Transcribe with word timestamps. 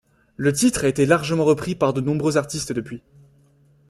Le 0.35 0.51
titre 0.51 0.85
a 0.85 0.87
été 0.87 1.05
largement 1.05 1.45
repris 1.45 1.75
par 1.75 1.93
de 1.93 2.01
nombreux 2.01 2.35
artistes 2.35 2.71
depuis. 2.71 3.03